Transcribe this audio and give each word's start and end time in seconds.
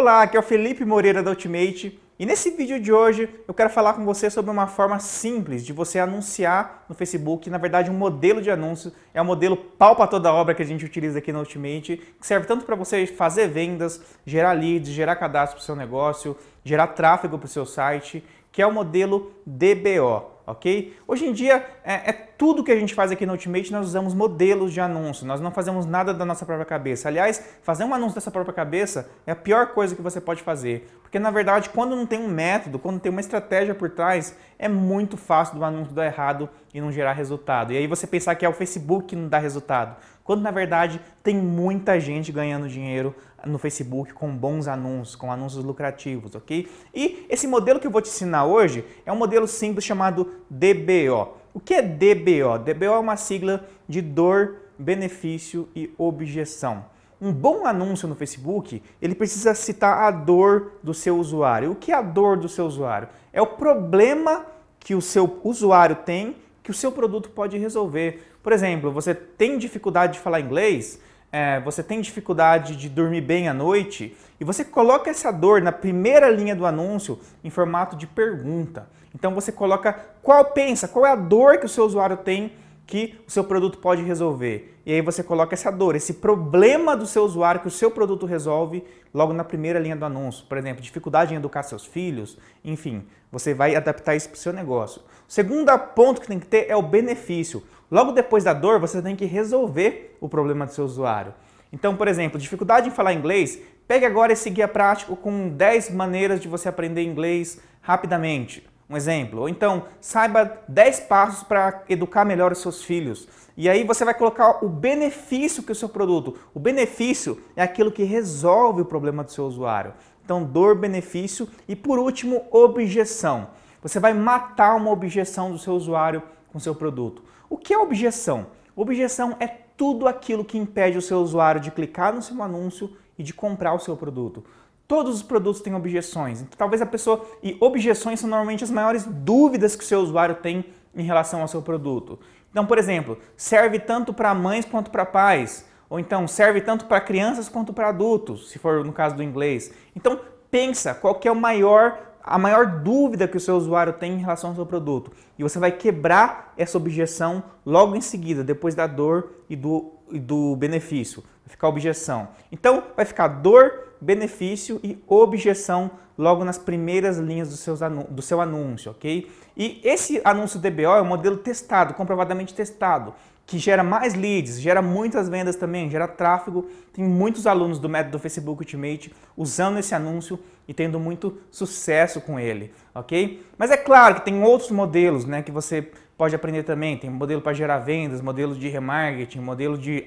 Olá, 0.00 0.22
aqui 0.22 0.34
é 0.34 0.40
o 0.40 0.42
Felipe 0.42 0.82
Moreira 0.82 1.22
da 1.22 1.28
Ultimate 1.28 2.00
e 2.18 2.24
nesse 2.24 2.52
vídeo 2.52 2.80
de 2.80 2.90
hoje 2.90 3.28
eu 3.46 3.52
quero 3.52 3.68
falar 3.68 3.92
com 3.92 4.02
você 4.02 4.30
sobre 4.30 4.50
uma 4.50 4.66
forma 4.66 4.98
simples 4.98 5.62
de 5.62 5.74
você 5.74 5.98
anunciar 5.98 6.86
no 6.88 6.94
Facebook. 6.94 7.50
Na 7.50 7.58
verdade, 7.58 7.90
um 7.90 7.94
modelo 7.94 8.40
de 8.40 8.50
anúncio 8.50 8.90
é 9.12 9.20
um 9.20 9.26
modelo 9.26 9.54
pau 9.54 9.94
para 9.94 10.06
toda 10.06 10.32
obra 10.32 10.54
que 10.54 10.62
a 10.62 10.64
gente 10.64 10.86
utiliza 10.86 11.18
aqui 11.18 11.30
na 11.30 11.40
Ultimate, 11.40 11.98
que 12.18 12.26
serve 12.26 12.46
tanto 12.46 12.64
para 12.64 12.74
você 12.76 13.06
fazer 13.06 13.48
vendas, 13.48 14.00
gerar 14.24 14.54
leads, 14.54 14.88
gerar 14.88 15.16
cadastro 15.16 15.58
para 15.58 15.62
o 15.62 15.66
seu 15.66 15.76
negócio, 15.76 16.34
gerar 16.64 16.86
tráfego 16.86 17.36
para 17.36 17.44
o 17.44 17.50
seu 17.50 17.66
site, 17.66 18.24
que 18.50 18.62
é 18.62 18.66
o 18.66 18.72
modelo 18.72 19.34
DBO 19.44 20.39
ok? 20.50 20.96
Hoje 21.06 21.26
em 21.26 21.32
dia, 21.32 21.64
é, 21.84 22.10
é, 22.10 22.12
tudo 22.12 22.64
que 22.64 22.72
a 22.72 22.78
gente 22.78 22.94
faz 22.94 23.10
aqui 23.10 23.24
no 23.24 23.32
Ultimate, 23.32 23.72
nós 23.72 23.86
usamos 23.86 24.14
modelos 24.14 24.72
de 24.72 24.80
anúncio, 24.80 25.26
nós 25.26 25.40
não 25.40 25.50
fazemos 25.50 25.86
nada 25.86 26.12
da 26.12 26.24
nossa 26.24 26.44
própria 26.44 26.66
cabeça. 26.66 27.08
Aliás, 27.08 27.42
fazer 27.62 27.84
um 27.84 27.94
anúncio 27.94 28.14
dessa 28.14 28.30
própria 28.30 28.54
cabeça 28.54 29.10
é 29.26 29.32
a 29.32 29.36
pior 29.36 29.68
coisa 29.68 29.94
que 29.94 30.02
você 30.02 30.20
pode 30.20 30.42
fazer, 30.42 30.88
porque 31.02 31.18
na 31.18 31.30
verdade, 31.30 31.70
quando 31.70 31.96
não 31.96 32.06
tem 32.06 32.20
um 32.20 32.28
método, 32.28 32.78
quando 32.78 33.00
tem 33.00 33.10
uma 33.10 33.20
estratégia 33.20 33.74
por 33.74 33.90
trás, 33.90 34.36
é 34.58 34.68
muito 34.68 35.16
fácil 35.16 35.58
do 35.58 35.64
anúncio 35.64 35.94
dar 35.94 36.06
errado 36.06 36.48
e 36.72 36.80
não 36.80 36.92
gerar 36.92 37.12
resultado. 37.12 37.72
E 37.72 37.76
aí 37.76 37.86
você 37.86 38.06
pensar 38.06 38.34
que 38.34 38.44
é 38.44 38.48
o 38.48 38.52
Facebook 38.52 39.06
que 39.06 39.16
não 39.16 39.28
dá 39.28 39.38
resultado, 39.38 39.96
quando 40.30 40.42
na 40.42 40.52
verdade 40.52 41.00
tem 41.24 41.34
muita 41.34 41.98
gente 41.98 42.30
ganhando 42.30 42.68
dinheiro 42.68 43.12
no 43.44 43.58
Facebook 43.58 44.14
com 44.14 44.30
bons 44.30 44.68
anúncios, 44.68 45.16
com 45.16 45.32
anúncios 45.32 45.64
lucrativos, 45.64 46.36
ok? 46.36 46.70
E 46.94 47.26
esse 47.28 47.48
modelo 47.48 47.80
que 47.80 47.86
eu 47.88 47.90
vou 47.90 48.00
te 48.00 48.10
ensinar 48.10 48.44
hoje 48.44 48.84
é 49.04 49.10
um 49.10 49.16
modelo 49.16 49.48
simples 49.48 49.84
chamado 49.84 50.30
DBO. 50.48 51.34
O 51.52 51.58
que 51.58 51.74
é 51.74 51.82
DBO? 51.82 52.60
DBO 52.64 52.84
é 52.84 52.98
uma 53.00 53.16
sigla 53.16 53.66
de 53.88 54.00
dor, 54.00 54.54
benefício 54.78 55.68
e 55.74 55.92
objeção. 55.98 56.84
Um 57.20 57.32
bom 57.32 57.66
anúncio 57.66 58.06
no 58.06 58.14
Facebook, 58.14 58.80
ele 59.02 59.16
precisa 59.16 59.52
citar 59.52 60.04
a 60.04 60.12
dor 60.12 60.74
do 60.80 60.94
seu 60.94 61.18
usuário. 61.18 61.72
O 61.72 61.74
que 61.74 61.90
é 61.90 61.96
a 61.96 62.02
dor 62.02 62.36
do 62.36 62.48
seu 62.48 62.66
usuário? 62.66 63.08
É 63.32 63.42
o 63.42 63.48
problema 63.48 64.46
que 64.78 64.94
o 64.94 65.02
seu 65.02 65.40
usuário 65.42 65.96
tem 65.96 66.36
que 66.62 66.70
o 66.70 66.74
seu 66.74 66.92
produto 66.92 67.30
pode 67.30 67.56
resolver. 67.58 68.22
Por 68.42 68.52
exemplo, 68.52 68.90
você 68.92 69.14
tem 69.14 69.58
dificuldade 69.58 70.14
de 70.14 70.18
falar 70.18 70.40
inglês, 70.40 71.00
é, 71.32 71.60
você 71.60 71.82
tem 71.82 72.00
dificuldade 72.00 72.76
de 72.76 72.88
dormir 72.88 73.20
bem 73.20 73.48
à 73.48 73.54
noite 73.54 74.16
e 74.40 74.44
você 74.44 74.64
coloca 74.64 75.10
essa 75.10 75.30
dor 75.30 75.62
na 75.62 75.70
primeira 75.70 76.28
linha 76.28 76.56
do 76.56 76.66
anúncio 76.66 77.18
em 77.44 77.50
formato 77.50 77.94
de 77.96 78.06
pergunta. 78.06 78.88
Então 79.14 79.34
você 79.34 79.52
coloca 79.52 79.92
qual 80.22 80.44
pensa, 80.46 80.88
qual 80.88 81.06
é 81.06 81.10
a 81.10 81.16
dor 81.16 81.58
que 81.58 81.66
o 81.66 81.68
seu 81.68 81.84
usuário 81.84 82.16
tem 82.16 82.52
que 82.90 83.14
o 83.26 83.30
seu 83.30 83.44
produto 83.44 83.78
pode 83.78 84.02
resolver. 84.02 84.76
E 84.84 84.92
aí 84.92 85.00
você 85.00 85.22
coloca 85.22 85.54
essa 85.54 85.70
dor, 85.70 85.94
esse 85.94 86.14
problema 86.14 86.96
do 86.96 87.06
seu 87.06 87.22
usuário 87.22 87.60
que 87.60 87.68
o 87.68 87.70
seu 87.70 87.90
produto 87.90 88.26
resolve 88.26 88.82
logo 89.14 89.32
na 89.32 89.44
primeira 89.44 89.78
linha 89.78 89.94
do 89.94 90.04
anúncio. 90.04 90.44
Por 90.46 90.58
exemplo, 90.58 90.82
dificuldade 90.82 91.32
em 91.32 91.36
educar 91.36 91.62
seus 91.62 91.86
filhos, 91.86 92.36
enfim, 92.64 93.06
você 93.30 93.54
vai 93.54 93.76
adaptar 93.76 94.16
isso 94.16 94.28
para 94.28 94.36
o 94.36 94.40
seu 94.40 94.52
negócio. 94.52 95.00
O 95.00 95.32
segundo 95.32 95.76
ponto 95.94 96.20
que 96.20 96.26
tem 96.26 96.40
que 96.40 96.46
ter 96.46 96.66
é 96.68 96.74
o 96.74 96.82
benefício. 96.82 97.62
Logo 97.88 98.10
depois 98.10 98.42
da 98.42 98.52
dor, 98.52 98.80
você 98.80 99.00
tem 99.00 99.14
que 99.14 99.24
resolver 99.24 100.16
o 100.20 100.28
problema 100.28 100.66
do 100.66 100.72
seu 100.72 100.84
usuário. 100.84 101.32
Então, 101.72 101.94
por 101.94 102.08
exemplo, 102.08 102.40
dificuldade 102.40 102.88
em 102.88 102.92
falar 102.92 103.14
inglês, 103.14 103.60
pegue 103.86 104.04
agora 104.04 104.32
esse 104.32 104.50
guia 104.50 104.66
prático 104.66 105.14
com 105.14 105.48
10 105.48 105.90
maneiras 105.90 106.40
de 106.40 106.48
você 106.48 106.68
aprender 106.68 107.04
inglês 107.04 107.60
rapidamente. 107.80 108.68
Um 108.90 108.96
exemplo. 108.96 109.42
Ou 109.42 109.48
então, 109.48 109.84
saiba 110.00 110.58
10 110.66 111.00
passos 111.00 111.44
para 111.44 111.84
educar 111.88 112.24
melhor 112.24 112.50
os 112.50 112.58
seus 112.58 112.82
filhos. 112.82 113.28
E 113.56 113.68
aí 113.68 113.84
você 113.84 114.04
vai 114.04 114.14
colocar 114.14 114.64
o 114.64 114.68
benefício 114.68 115.62
que 115.62 115.70
o 115.70 115.76
seu 115.76 115.88
produto. 115.88 116.36
O 116.52 116.58
benefício 116.58 117.40
é 117.54 117.62
aquilo 117.62 117.92
que 117.92 118.02
resolve 118.02 118.82
o 118.82 118.84
problema 118.84 119.22
do 119.22 119.30
seu 119.30 119.44
usuário. 119.44 119.94
Então, 120.24 120.42
dor, 120.42 120.74
benefício 120.74 121.48
e 121.68 121.76
por 121.76 122.00
último, 122.00 122.44
objeção. 122.50 123.50
Você 123.80 124.00
vai 124.00 124.12
matar 124.12 124.74
uma 124.74 124.90
objeção 124.90 125.52
do 125.52 125.58
seu 125.58 125.74
usuário 125.74 126.20
com 126.52 126.58
seu 126.58 126.74
produto. 126.74 127.22
O 127.48 127.56
que 127.56 127.72
é 127.72 127.78
objeção? 127.78 128.48
Objeção 128.74 129.36
é 129.38 129.46
tudo 129.46 130.08
aquilo 130.08 130.44
que 130.44 130.58
impede 130.58 130.98
o 130.98 131.02
seu 131.02 131.20
usuário 131.20 131.60
de 131.60 131.70
clicar 131.70 132.12
no 132.12 132.22
seu 132.22 132.42
anúncio 132.42 132.96
e 133.16 133.22
de 133.22 133.32
comprar 133.32 133.72
o 133.72 133.78
seu 133.78 133.96
produto. 133.96 134.44
Todos 134.90 135.14
os 135.14 135.22
produtos 135.22 135.62
têm 135.62 135.72
objeções. 135.72 136.40
Então, 136.40 136.58
talvez 136.58 136.82
a 136.82 136.86
pessoa. 136.86 137.24
E 137.44 137.56
objeções 137.60 138.18
são 138.18 138.28
normalmente 138.28 138.64
as 138.64 138.72
maiores 138.72 139.06
dúvidas 139.06 139.76
que 139.76 139.84
o 139.84 139.86
seu 139.86 140.00
usuário 140.00 140.34
tem 140.34 140.64
em 140.92 141.04
relação 141.04 141.42
ao 141.42 141.46
seu 141.46 141.62
produto. 141.62 142.18
Então, 142.50 142.66
por 142.66 142.76
exemplo, 142.76 143.16
serve 143.36 143.78
tanto 143.78 144.12
para 144.12 144.34
mães 144.34 144.64
quanto 144.64 144.90
para 144.90 145.06
pais. 145.06 145.64
Ou 145.88 146.00
então, 146.00 146.26
serve 146.26 146.60
tanto 146.60 146.86
para 146.86 147.00
crianças 147.00 147.48
quanto 147.48 147.72
para 147.72 147.90
adultos, 147.90 148.50
se 148.50 148.58
for 148.58 148.84
no 148.84 148.92
caso 148.92 149.14
do 149.14 149.22
inglês. 149.22 149.72
Então, 149.94 150.18
pensa 150.50 150.92
qual 150.92 151.14
que 151.14 151.28
é 151.28 151.30
o 151.30 151.36
maior, 151.36 151.96
a 152.20 152.36
maior 152.36 152.66
dúvida 152.82 153.28
que 153.28 153.36
o 153.36 153.40
seu 153.40 153.54
usuário 153.54 153.92
tem 153.92 154.14
em 154.14 154.18
relação 154.18 154.50
ao 154.50 154.56
seu 154.56 154.66
produto. 154.66 155.12
E 155.38 155.44
você 155.44 155.60
vai 155.60 155.70
quebrar 155.70 156.52
essa 156.56 156.76
objeção 156.76 157.44
logo 157.64 157.94
em 157.94 158.00
seguida, 158.00 158.42
depois 158.42 158.74
da 158.74 158.88
dor 158.88 159.34
e 159.48 159.54
do, 159.54 159.99
do 160.18 160.56
benefício. 160.56 161.22
Vai 161.44 161.50
ficar 161.50 161.68
objeção. 161.68 162.28
Então, 162.50 162.84
vai 162.96 163.04
ficar 163.04 163.28
dor, 163.28 163.94
benefício 164.00 164.80
e 164.82 165.02
objeção 165.06 165.90
logo 166.16 166.44
nas 166.44 166.58
primeiras 166.58 167.18
linhas 167.18 167.48
do, 167.48 167.56
seus 167.56 167.80
do 168.10 168.22
seu 168.22 168.40
anúncio, 168.40 168.90
ok? 168.90 169.30
E 169.56 169.80
esse 169.82 170.20
anúncio 170.24 170.60
DBO 170.60 170.96
é 170.96 171.02
um 171.02 171.06
modelo 171.06 171.36
testado, 171.38 171.94
comprovadamente 171.94 172.54
testado, 172.54 173.14
que 173.46 173.58
gera 173.58 173.82
mais 173.82 174.14
leads, 174.14 174.60
gera 174.60 174.80
muitas 174.80 175.28
vendas 175.28 175.56
também, 175.56 175.90
gera 175.90 176.06
tráfego. 176.06 176.66
Tem 176.92 177.04
muitos 177.04 177.46
alunos 177.46 177.78
do 177.78 177.88
método 177.88 178.18
Facebook 178.18 178.62
Ultimate 178.62 179.12
usando 179.36 179.78
esse 179.78 179.94
anúncio 179.94 180.38
e 180.68 180.72
tendo 180.72 181.00
muito 181.00 181.36
sucesso 181.50 182.20
com 182.20 182.38
ele, 182.38 182.72
ok? 182.94 183.44
Mas 183.58 183.72
é 183.72 183.76
claro 183.76 184.16
que 184.16 184.24
tem 184.24 184.40
outros 184.42 184.70
modelos, 184.70 185.24
né, 185.24 185.42
que 185.42 185.50
você 185.50 185.90
pode 186.20 186.36
aprender 186.36 186.64
também. 186.64 186.98
Tem 186.98 187.08
modelo 187.08 187.40
para 187.40 187.54
gerar 187.54 187.78
vendas, 187.78 188.20
modelo 188.20 188.54
de 188.54 188.68
remarketing, 188.68 189.40
modelo 189.40 189.78
de 189.78 190.06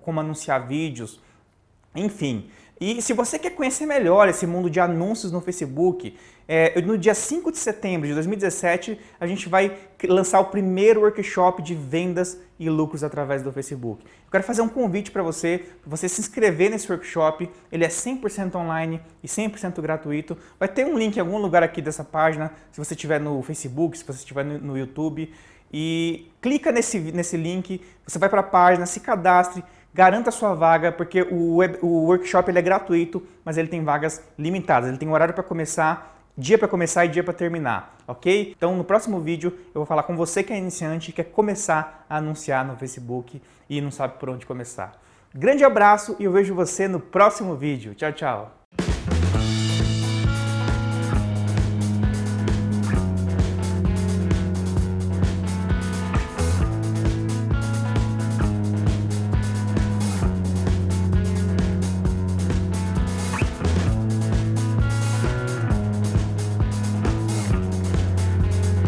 como 0.00 0.18
anunciar 0.18 0.66
vídeos, 0.66 1.20
enfim. 1.94 2.48
E 2.80 3.02
se 3.02 3.12
você 3.12 3.38
quer 3.38 3.50
conhecer 3.50 3.84
melhor 3.84 4.26
esse 4.26 4.46
mundo 4.46 4.70
de 4.70 4.80
anúncios 4.80 5.30
no 5.30 5.42
Facebook, 5.42 6.16
é, 6.48 6.80
no 6.80 6.96
dia 6.96 7.14
5 7.14 7.52
de 7.52 7.58
setembro 7.58 8.08
de 8.08 8.14
2017, 8.14 8.98
a 9.20 9.26
gente 9.26 9.50
vai 9.50 9.76
lançar 10.04 10.40
o 10.40 10.46
primeiro 10.46 11.02
workshop 11.02 11.62
de 11.62 11.74
vendas 11.74 12.40
e 12.58 12.70
lucros 12.70 13.04
através 13.04 13.42
do 13.42 13.52
Facebook. 13.52 14.02
Eu 14.02 14.30
quero 14.32 14.44
fazer 14.44 14.62
um 14.62 14.68
convite 14.68 15.10
para 15.10 15.22
você, 15.22 15.66
para 15.82 15.90
você 15.90 16.08
se 16.08 16.22
inscrever 16.22 16.70
nesse 16.70 16.90
workshop. 16.90 17.50
Ele 17.70 17.84
é 17.84 17.88
100% 17.88 18.54
online 18.54 18.98
e 19.22 19.28
100% 19.28 19.78
gratuito. 19.82 20.34
Vai 20.58 20.68
ter 20.68 20.86
um 20.86 20.96
link 20.96 21.18
em 21.18 21.20
algum 21.20 21.36
lugar 21.36 21.62
aqui 21.62 21.82
dessa 21.82 22.02
página, 22.02 22.50
se 22.72 22.82
você 22.82 22.94
estiver 22.94 23.20
no 23.20 23.42
Facebook, 23.42 23.98
se 23.98 24.04
você 24.04 24.20
estiver 24.20 24.42
no, 24.42 24.58
no 24.58 24.78
YouTube. 24.78 25.30
E 25.72 26.32
clica 26.40 26.72
nesse, 26.72 26.98
nesse 26.98 27.36
link, 27.36 27.80
você 28.06 28.18
vai 28.18 28.28
para 28.28 28.40
a 28.40 28.44
página, 28.44 28.86
se 28.86 29.00
cadastre, 29.00 29.62
garanta 29.92 30.30
sua 30.30 30.54
vaga, 30.54 30.92
porque 30.92 31.22
o, 31.22 31.56
web, 31.56 31.78
o 31.82 32.04
workshop 32.06 32.50
ele 32.50 32.58
é 32.58 32.62
gratuito, 32.62 33.22
mas 33.44 33.58
ele 33.58 33.68
tem 33.68 33.82
vagas 33.82 34.22
limitadas. 34.38 34.88
Ele 34.88 34.98
tem 34.98 35.08
horário 35.08 35.34
para 35.34 35.42
começar, 35.42 36.16
dia 36.36 36.58
para 36.58 36.68
começar 36.68 37.04
e 37.04 37.08
dia 37.08 37.24
para 37.24 37.34
terminar, 37.34 37.96
ok? 38.06 38.54
Então 38.56 38.76
no 38.76 38.84
próximo 38.84 39.20
vídeo 39.20 39.52
eu 39.66 39.80
vou 39.80 39.86
falar 39.86 40.04
com 40.04 40.16
você 40.16 40.42
que 40.42 40.52
é 40.52 40.58
iniciante 40.58 41.10
e 41.10 41.12
quer 41.12 41.24
começar 41.24 42.06
a 42.08 42.16
anunciar 42.16 42.64
no 42.64 42.76
Facebook 42.76 43.40
e 43.68 43.80
não 43.80 43.90
sabe 43.90 44.18
por 44.18 44.30
onde 44.30 44.46
começar. 44.46 44.92
Grande 45.34 45.64
abraço 45.64 46.16
e 46.18 46.24
eu 46.24 46.32
vejo 46.32 46.54
você 46.54 46.88
no 46.88 46.98
próximo 46.98 47.54
vídeo. 47.54 47.94
Tchau, 47.94 48.12
tchau! 48.12 48.59